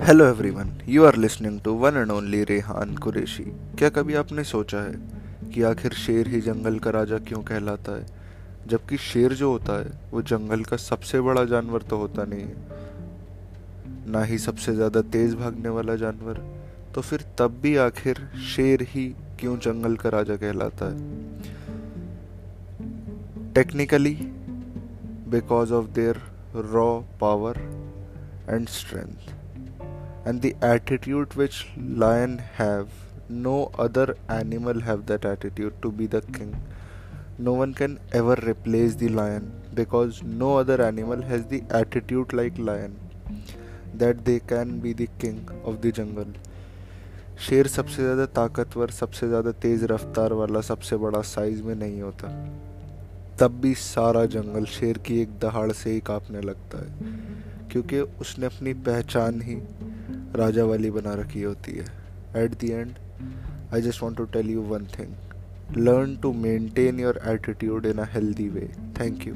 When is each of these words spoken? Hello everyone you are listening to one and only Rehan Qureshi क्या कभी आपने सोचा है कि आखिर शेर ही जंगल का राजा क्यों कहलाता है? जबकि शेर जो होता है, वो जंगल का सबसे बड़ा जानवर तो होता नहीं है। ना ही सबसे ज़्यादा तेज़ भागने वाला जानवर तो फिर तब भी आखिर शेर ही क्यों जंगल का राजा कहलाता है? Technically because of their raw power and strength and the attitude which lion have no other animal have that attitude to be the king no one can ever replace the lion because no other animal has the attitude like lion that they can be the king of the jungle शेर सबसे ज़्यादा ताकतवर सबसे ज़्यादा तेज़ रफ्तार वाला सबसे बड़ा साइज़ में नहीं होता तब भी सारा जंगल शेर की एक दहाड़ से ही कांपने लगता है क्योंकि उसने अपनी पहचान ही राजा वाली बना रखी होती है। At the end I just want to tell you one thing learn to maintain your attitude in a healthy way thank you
Hello 0.00 0.24
everyone 0.24 0.70
you 0.88 1.04
are 1.04 1.16
listening 1.16 1.60
to 1.60 1.72
one 1.72 1.96
and 1.96 2.10
only 2.10 2.44
Rehan 2.44 2.96
Qureshi 2.96 3.42
क्या 3.78 3.88
कभी 3.88 4.14
आपने 4.14 4.44
सोचा 4.44 4.78
है 4.78 4.92
कि 5.50 5.62
आखिर 5.62 5.92
शेर 5.92 6.28
ही 6.28 6.40
जंगल 6.40 6.78
का 6.78 6.90
राजा 6.90 7.18
क्यों 7.18 7.42
कहलाता 7.42 7.96
है? 7.96 8.06
जबकि 8.66 8.96
शेर 8.96 9.32
जो 9.32 9.50
होता 9.50 9.78
है, 9.80 9.90
वो 10.10 10.22
जंगल 10.22 10.62
का 10.64 10.76
सबसे 10.76 11.20
बड़ा 11.20 11.44
जानवर 11.44 11.82
तो 11.82 11.96
होता 11.96 12.24
नहीं 12.24 12.40
है। 12.40 12.54
ना 14.12 14.22
ही 14.24 14.38
सबसे 14.38 14.74
ज़्यादा 14.74 15.00
तेज़ 15.02 15.36
भागने 15.36 15.68
वाला 15.68 15.96
जानवर 15.96 16.40
तो 16.94 17.00
फिर 17.00 17.24
तब 17.38 17.58
भी 17.62 17.76
आखिर 17.76 18.28
शेर 18.54 18.82
ही 18.82 19.04
क्यों 19.40 19.58
जंगल 19.58 19.96
का 19.96 20.08
राजा 20.08 20.36
कहलाता 20.36 20.86
है? 20.86 20.98
Technically 23.52 24.14
because 25.28 25.72
of 25.72 25.86
their 25.86 26.22
raw 26.56 27.00
power 27.20 27.56
and 28.48 28.68
strength 28.68 29.30
and 30.24 30.42
the 30.42 30.54
attitude 30.62 31.34
which 31.34 31.66
lion 32.04 32.38
have 32.56 32.88
no 33.28 33.70
other 33.78 34.16
animal 34.28 34.80
have 34.80 35.06
that 35.06 35.24
attitude 35.24 35.80
to 35.82 35.90
be 35.90 36.06
the 36.06 36.20
king 36.36 36.54
no 37.38 37.52
one 37.52 37.72
can 37.74 37.98
ever 38.12 38.36
replace 38.46 38.94
the 38.96 39.08
lion 39.08 39.50
because 39.74 40.22
no 40.22 40.56
other 40.58 40.80
animal 40.82 41.22
has 41.22 41.46
the 41.46 41.62
attitude 41.70 42.32
like 42.32 42.58
lion 42.58 42.96
that 43.94 44.24
they 44.24 44.38
can 44.40 44.78
be 44.80 44.92
the 44.92 45.08
king 45.18 45.44
of 45.64 45.80
the 45.82 45.92
jungle 46.00 46.32
शेर 47.40 47.66
सबसे 47.66 48.02
ज़्यादा 48.02 48.24
ताकतवर 48.34 48.90
सबसे 48.90 49.28
ज़्यादा 49.28 49.52
तेज़ 49.62 49.84
रफ्तार 49.92 50.32
वाला 50.40 50.60
सबसे 50.60 50.96
बड़ा 51.04 51.20
साइज़ 51.30 51.62
में 51.62 51.74
नहीं 51.74 52.00
होता 52.02 52.28
तब 53.40 53.58
भी 53.60 53.74
सारा 53.74 54.24
जंगल 54.34 54.64
शेर 54.74 54.98
की 55.06 55.20
एक 55.20 55.38
दहाड़ 55.42 55.70
से 55.72 55.90
ही 55.90 56.00
कांपने 56.06 56.40
लगता 56.40 56.78
है 56.84 57.70
क्योंकि 57.72 58.00
उसने 58.20 58.46
अपनी 58.46 58.74
पहचान 58.88 59.40
ही 59.42 59.54
राजा 60.36 60.64
वाली 60.64 60.90
बना 60.90 61.14
रखी 61.14 61.42
होती 61.42 61.72
है। 61.72 61.84
At 62.36 62.58
the 62.60 62.70
end 62.70 62.94
I 63.74 63.82
just 63.82 64.02
want 64.02 64.16
to 64.16 64.24
tell 64.32 64.50
you 64.50 64.62
one 64.68 64.86
thing 64.98 65.78
learn 65.78 66.16
to 66.16 66.32
maintain 66.32 67.00
your 67.00 67.20
attitude 67.28 67.86
in 67.86 67.98
a 67.98 68.06
healthy 68.12 68.48
way 68.48 68.68
thank 69.00 69.26
you 69.26 69.34